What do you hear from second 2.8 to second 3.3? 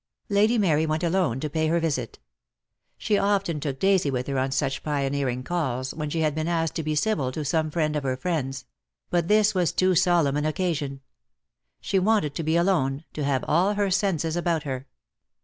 She